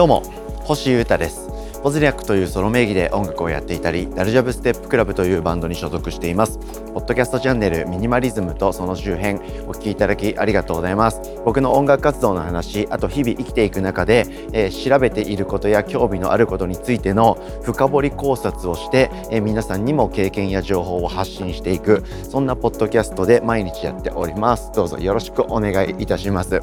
[0.00, 0.22] どうも
[0.62, 1.50] 星優太です。
[1.82, 6.58] ポズリャックというソロ名義で音楽をやっていたりダルジャブステップクラブというバンドに所属しています。
[6.94, 11.20] ポッドキャストチャンネルミニマリズムとその周辺お聞きいただきありがとうございます。
[11.44, 14.24] 僕の音楽活動の話あと日々生きていく中で、
[14.54, 24.72] えー、調べていることや興味のあることについての深掘り考察をして、えー、皆さんにも経験や情報を発信していくそんなポッドキャストで毎日やっております。
[24.72, 26.62] どうぞよろしくお願いいたします。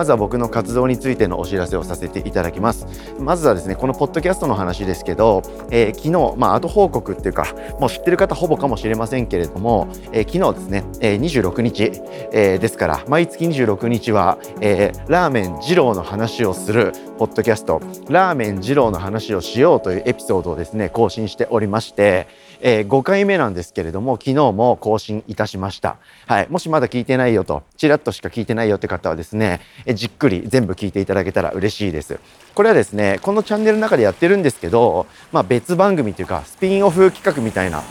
[0.00, 2.86] まずは僕の活動についてのお知らせをさせていただきます。
[3.18, 11.92] まずはですねこのポッドキャストの話ですけど、えー、昨日まあ後報告っていうかもう知ってる方ほぼかもしれませんけれども、えー、昨日ですね、えー、26日、
[12.32, 22.26] えー、ですから毎月26日は、えー、ラーメン二郎の話をするポッドキャストラーメン二郎の話をしようというエピソードをですね更新しておりまして
[22.60, 25.96] えー、5回目なんですけれども昨日も更新いたしました、
[26.26, 32.18] はい、もしまだ聞いてないよとちらっとしか聞いてないよって方はですね、え、じっくり全部聞いていただけたら嬉しいです。
[32.54, 37.82] これはですねこのチャンネルの中でやってるんですけど、まあ、別番組というかスピンオフ企画みたいな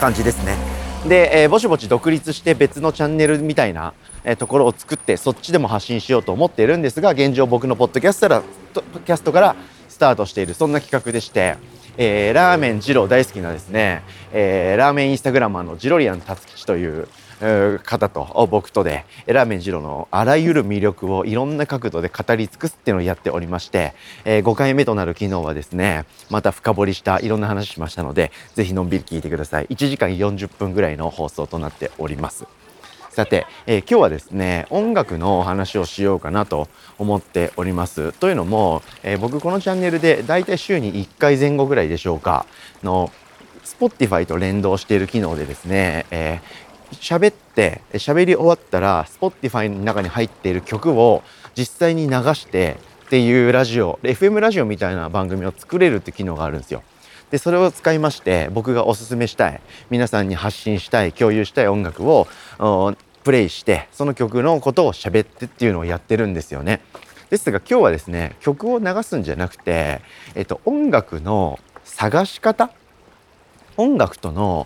[0.00, 0.56] 感じですね。
[1.08, 3.92] で、えー、ぼちぼち独立して別のチャンネルみたいな
[4.24, 8.42] えところを作ってそっちでも発信しようと思っているんですが現状僕のポッドキャスト
[9.04, 9.56] キャストから
[9.88, 11.56] スタートしているそんな企画でして。
[11.96, 17.08] えー、ラーメン二郎大好きなですね、えー、ラーメンインスタグラマーのジロリアン達吉という
[17.82, 32.63] 方と僕とでラーメン二郎のあらゆる魅力をいろんな角度で語り尽くすっていうのをやっておりまして、えー、5回目となる昨日はですねまた深掘りしたいろんな話しましたのでぜひのんびり聞いてください1時間40分ぐらいの放送となっております。
[33.14, 36.66] さて、えー、今日はですね音楽のお話をしようかなと
[36.98, 42.44] 思っておりますというのも、えー、僕このチャンネルでだいたい週に1回前後ぐらいでしょうか
[42.82, 43.12] の
[43.62, 51.22] Spotify と連動している機能でですね、えー、喋って喋り終わったら Spotify の中に入っている曲を
[51.56, 56.82] 実際に流してっていうラジオ FM ラジオみたいな番組を作れるって機能があるんですよ。
[57.30, 62.28] でそれを使いまして僕がおすすめしたい皆さんに発信したい共有したい音楽を
[63.24, 66.80] プレイしてその曲のことを喋ってっていうのをやってるんですよね。
[67.30, 70.02] ですが今日はですね曲を流すんじゃなくて、
[70.34, 72.70] えっと、音楽の探し方？
[73.76, 74.64] 音楽との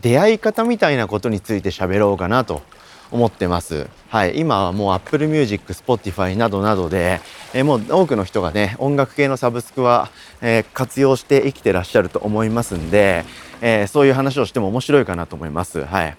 [0.00, 2.62] 出会い方みたいなことについて喋ろうかなと
[3.10, 3.88] 思ってます。
[4.08, 7.20] はい、今はもう Apple Music、Spotify などなどで、
[7.52, 10.10] えもう多くの人がね、音楽系のサブスクは、
[10.40, 13.24] えー、活用して生きてらっしゃると思いますんで、
[13.60, 15.84] えー、そういう話をしても面白いかなと思います。
[15.84, 16.16] はい。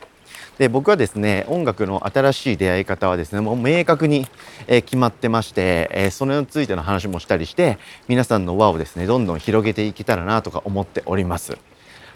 [0.62, 4.28] で僕はですね音楽の新しい出会い方はですねもう明確に、
[4.68, 11.58] え、決まってまして、え、それについての話もしたりして皆さんの輪をですねどんどん広げていけたらなとか思っております。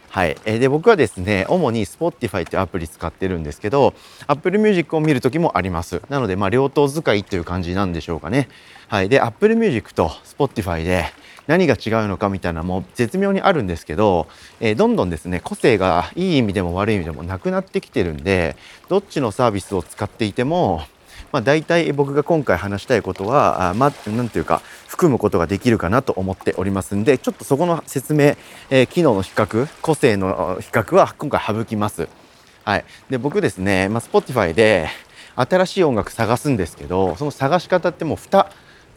[0.10, 3.94] はい、えで僕はですね主に Spotify ってアプリ使ってるんですけど
[4.28, 6.02] Apple Music を見る時もあります。
[6.10, 8.48] なのでまあ両党使いという感じなんでしょうかね。
[8.88, 9.10] はい。
[9.10, 11.06] で Apple Music と Spotify で
[11.48, 14.28] 何が違うのかみたいなもう絶妙にあるんですけど、
[14.60, 18.56] えー、どんどんですね個性がいい意味でも悪い意味でもなくなってきてるんで
[18.90, 20.82] どっちのサービスを使っていても
[21.36, 28.38] まあ、大体僕が今回話したいことは、あまあ、なんていうか、含むことができるかなと思っておりますんで、ちょっとそこの説明、
[28.70, 32.08] えー、機能の比較、個性の比較は今回省きます。
[32.64, 32.86] はい。
[33.10, 34.88] で、僕ですね、まあ、Spotify で
[35.36, 38.48] 新しい音楽探すんですけど、その探し方ってもう2、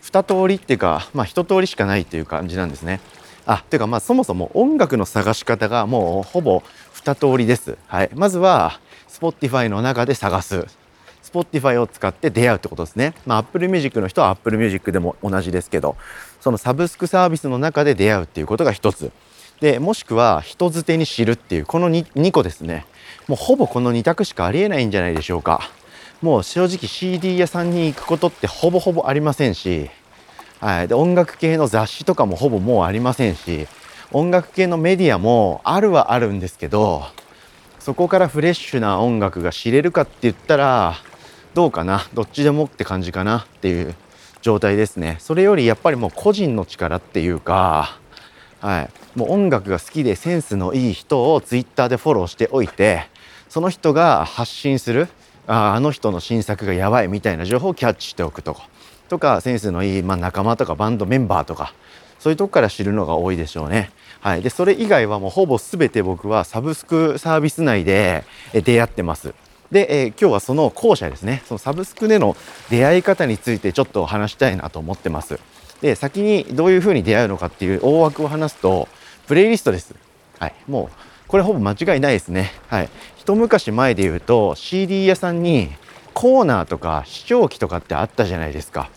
[0.05, 3.01] 2通りっていうか、まあ、1通りしかないっていう感じなんですね。
[3.47, 6.63] あ、ていうかまあそもそも音楽の探し方がもうほぼ
[6.95, 7.79] 2通りです。
[7.89, 8.11] はい。
[8.15, 8.79] まずは
[9.09, 10.78] Spotify の中で探す。
[11.31, 13.15] Spotify を使って出会うってことですね。
[13.27, 15.97] まあ、Apple Music の人は Apple Music でも同じですけど、
[16.41, 19.11] そのサブスクサービスの中で出会うっていうことが一つ。
[19.61, 22.87] で、もしくは人づてに知るっていう、この 2, 2個ですね。
[23.27, 25.71] もうほぼこの2択しかありえないんじゃないでしょうか。
[26.21, 29.89] もう正直 CD 屋さんに行くことってほぼほぼありませんし、
[30.61, 33.69] はい、で音楽系の雑誌とかもほぼもうありませんし
[34.11, 37.05] 音楽系のメディアもあるはあるんですけど
[37.79, 40.97] そこからフレッシュな音楽が知れるかって言ったら
[41.59, 42.07] どうかな？
[42.15, 43.97] どっちでもって感じかなっていう
[44.43, 47.99] 状態ですねそれよりやっぱりもう個人の力っていうか
[48.61, 53.09] はいもう音楽が好きでセンスのいい人をツイッターでフォローしておいて
[53.49, 55.09] その人が発信する
[55.49, 58.69] ああの人の新作がやばいみたいな情報をキャッチしておくとか
[59.09, 61.75] とかセンスのいい、まあ、仲間とかバンドメンバーとか
[62.21, 63.91] そういうとこから知るのが多いでしょうね。
[64.21, 68.23] はい、でそれ以外はもうほぼ全て僕はサブスクサービス内で
[68.53, 69.35] 出会ってます。
[69.71, 71.43] で、えー、今日はその後者ですね。
[71.47, 72.37] そのサブスクでの
[72.71, 75.39] 出会い方についてちょっと話したいなと思ってます。
[75.81, 78.89] で先にどういうふうに出会うのかっていう大枠を話すと
[79.27, 79.95] プレイリストです。
[80.39, 80.55] はい。
[80.67, 82.53] もうこれほぼ間違いないですね。
[82.69, 82.89] はい。
[83.17, 85.71] 一昔前で言うと CD 屋さんに
[86.15, 88.91] コーナーとか視聴器とかってあったじゃないですか。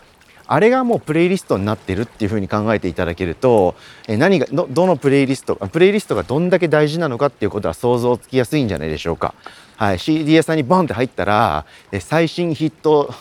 [0.52, 3.74] あれがもうプレイリストになってるっていう風に考えていただけると、
[4.06, 9.34] え何がどのプレイリストプレイリストがどんだけ大事なのかっていうことは想像つきやすいんじゃないでしょうか。
[9.76, 13.14] はい、CD 屋さんにボンって入ったらえ最新ヒット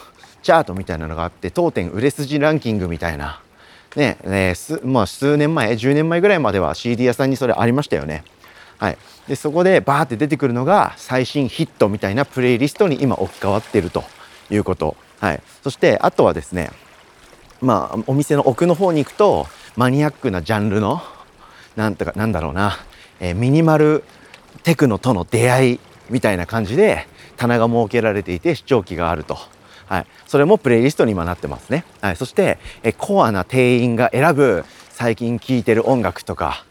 [0.43, 3.39] チャートみたいなのがあって当店売れ筋ランキングみたいな。
[3.95, 8.25] ねねす、ま、数年前10年前ぐらいまでは CD 屋さんにそれありましたよね。
[8.77, 8.97] はい、
[9.29, 14.03] でそこでバーって出てくるのが最新ヒットみたいなプレイリストに今置き換わってると
[14.49, 16.71] いうこと、はい、そしてあとはですね
[17.61, 21.01] まあお店の奥の方に行くとマニアックなジャンルの
[21.75, 22.77] なんとかなんだろうな、
[23.19, 24.03] えー、ミニマル
[24.63, 25.79] テクノとの出会い
[26.09, 29.37] みたいな感じで棚が設けられていて視聴器があると。
[29.87, 31.83] はい、それもプレイリストに今なってますね。
[31.99, 36.63] はい、そしてえコアな店員が選ぶ最近聴いてる音楽とか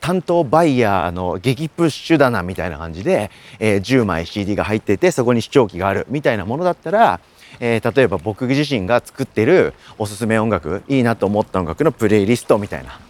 [0.00, 7.20] 担当バイヤーの激プッシュ棚みたいな感じで、えー、10枚 CD が入っててそこに視聴器があるみたいなものだったら、
[7.58, 13.00] えー、例えば僕自身が作ってるおすすめ音楽いいなと思った音楽のプレイリストみたいな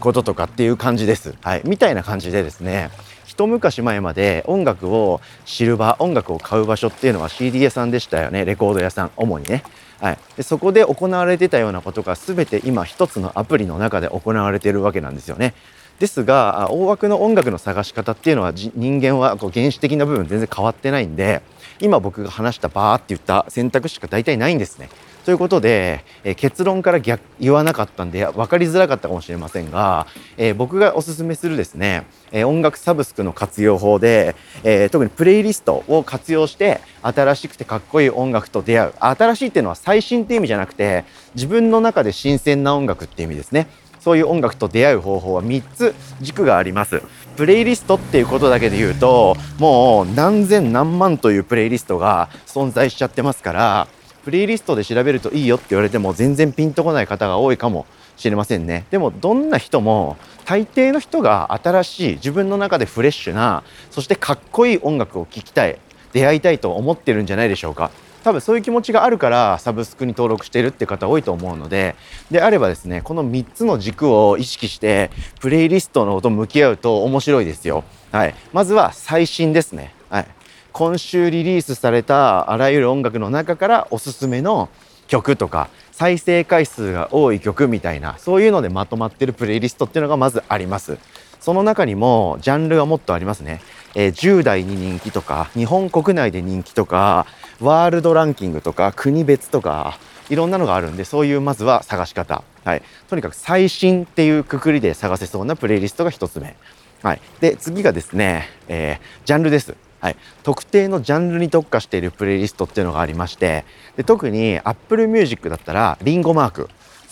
[0.00, 1.34] こととかっていう感じです。
[1.42, 2.90] はい、みたいな感じでですね
[3.24, 9.62] 一昔前まで音楽を知る場音楽を買う場所っていうのは CD 屋さんでしたよねレコード屋さん主にね。
[10.00, 15.54] はい、でそこで行われてたようなことが全て今一つのアプリの中で行われてるわけなんですよね。
[16.02, 21.42] ですが大枠の音楽の探し方っていうのは人間はこう原始的な部分全然変わってないんで
[21.80, 24.88] 今僕が話したバーって言った選択肢が大体ないんですね。
[25.24, 34.34] ということで、え結論から逆言わなかったんで分かりづらかったかもしれませんが、え僕がおすすめするですね、え音楽サブスクの活用法で、
[34.64, 41.04] え特にプレイリストを活用して新しくてかっこいい音楽と出会う新しいっていうのは最新っていう意味じゃなくて
[41.36, 43.68] 自分の中で新鮮な音楽っていう意味ですね。
[44.02, 47.02] そういう音楽と出会う方法は3つ軸があります。
[47.36, 53.88] プレイリストっていうことだけで言うともう何千何万というプレイリストが存在しちゃってますから
[54.24, 65.78] プレイリストで調べるといいよって言われても全然ピンとこない方が多いかもしれませんねでもどんな人も大抵の人が新しい自分の中でフレッシュなそしてかっこいい音楽を聴きたい
[66.12, 67.90] 出会いたいと思ってるんじゃないでしょうか
[68.22, 71.96] 多分そういう気持ちがあるからサブスクに登録しているって方多いと思うので
[72.30, 75.10] であればですねこの3つの軸を意識して
[75.40, 77.84] プレイリストのと向き合うと面白いですよ。
[78.10, 79.94] はい、まずは最新ですね。
[80.10, 80.26] はい、
[80.72, 84.68] 今週リリースされたあらゆる音楽の中からおすすめの
[85.08, 90.98] 曲とか再生回数が多い曲みたいなそういうのでまとまってるプレイリストっていうのがまずあります。
[91.42, 93.60] その中にもジャンルがもっとありますね。
[93.94, 97.26] えー、10代に人気とか日本国内で人気とか
[97.60, 99.98] ワールドランキングとか国別とか
[100.30, 106.56] いろんなのがあるんでそういうまずは探し方、はい、とにかく最新っていうくくりで探せそうなプレイリストが1つ目、
[107.02, 109.74] はい、で次がですね、えー、ジャンルです。
[110.00, 113.64] はい、特定のジャンルに特化しているプレイリストっていうのがありまして
[113.96, 116.68] で特に Apple Music だったらリンゴマーク。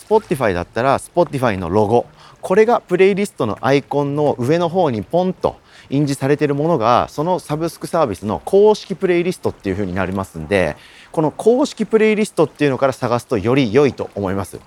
[0.09, 2.05] Spotify だったら Spotify のロゴ。
[2.41, 5.57] これがプレイリストのアイコンの上の方にポンと
[5.89, 10.75] 印字されているものがそのサブスクサービスの公式プレイリストっていう風になりますんで
[11.11, 14.59] この公式プレイリストっていうのから探すとより良いと思います。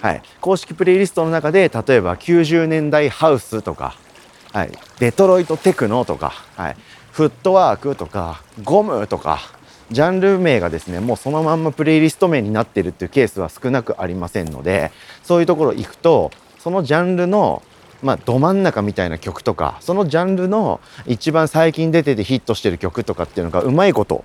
[0.00, 3.94] はい、公式プレイリストの中で例えば90年代ハウスとか、
[4.52, 6.76] はい、デトロイトテクノとか、はい、
[7.12, 9.38] フットワークとかゴムとか
[9.92, 14.90] ジャンル名がですねもうそのまんまプレイリスト名になってるっていうケースは少なくありませんので
[15.22, 16.32] そういうところ行くと
[16.62, 17.62] そのジャンルの
[18.02, 24.24] まあ、ど真ん中みたいな曲とかそのジャンルの一番最近出ててヒットしてる曲とかっていうのがうまいこと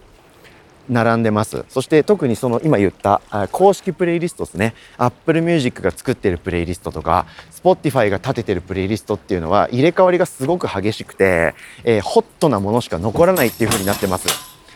[0.89, 1.65] 並んでます。
[1.69, 4.73] そして特にその今言った公式プレイリストですね。
[4.97, 11.53] Apple Music が作ってるプレイリストとか Spotify が立ててるプレイリストっていうのは入れ替わりがすごく激しくて、
[11.83, 14.27] えー、ホットなものしか残らないっていう風になってます。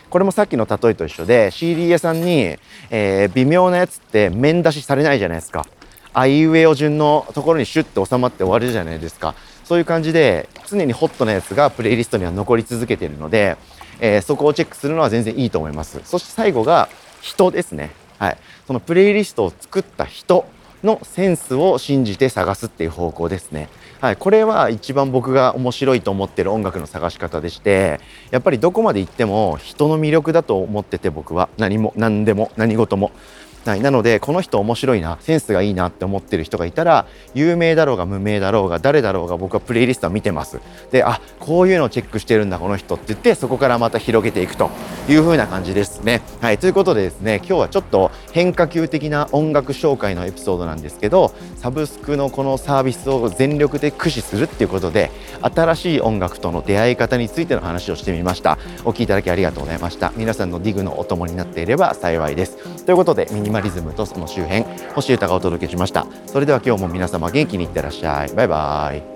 [0.10, 2.58] これもさっきの例えと一緒で CD 屋さんに、
[2.90, 5.66] えー、微妙なやつって面出しされないじゃないですか。
[6.14, 9.36] あいうえお順のところにシュッと収まって終わるじゃないですか。
[9.64, 13.58] そういう感じで常にホットなやつがプレイリストには残り続けているので、
[14.02, 16.02] えー、そこをチェックするのは全然いいと思います。
[16.04, 16.90] そして最後が
[17.22, 17.92] 人ですね。
[18.20, 18.38] はい。
[18.68, 20.46] そのプレイリストを作った人
[20.84, 23.70] のセンスを信じて探すっていう方向ですね。
[24.02, 28.00] はい、これは一番僕が面白いと思ってる音楽の探し方でして
[28.32, 31.50] やっぱりどこまで行っても人の魅力だと思ってて僕は。
[31.58, 33.12] 何も何でも何事も。
[33.66, 40.60] はい、なのでこの人面白いなセンスがいいなって思ってる人がいたら有名だろうが無名だろうが誰だろうが僕はプレイリストは見てます。
[40.92, 44.72] であこういうのをチェックしてるんだこの人って言ってそこからまた広げていくと
[45.08, 46.22] いう風な感じですね。
[46.42, 58.58] はいということでですね今日はちょっと変化球的な音楽紹介のエピソードなんですけどサブスクのこのサービスを全力で駆使するっていうことで新しい音楽との出会い方についての話をしてみました。
[58.86, 60.12] お聴きいただきありがとうございました。
[60.16, 62.86] 皆さんのディグのお供になっていれば幸いです。
[62.86, 64.64] ということでマリズムとその周辺
[64.96, 66.08] 星歌がお届けしました。
[66.26, 68.34] それでは今日も皆様元気にいってらっしゃい。
[68.34, 69.11] バイバイ。